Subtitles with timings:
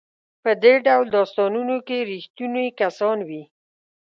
[0.43, 3.43] په دې ډول داستانونو کې ریښتوني کسان وي.